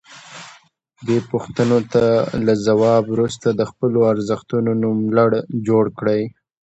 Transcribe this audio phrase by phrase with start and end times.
[1.07, 2.03] دې پوښتنو ته
[2.45, 5.29] له ځواب وروسته د خپلو ارزښتونو نوملړ
[5.67, 6.21] جوړ کړئ.